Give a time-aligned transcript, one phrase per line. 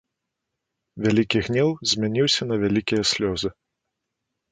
[1.03, 3.49] Вялікі гнеў змяніўся на вялікія слёзы.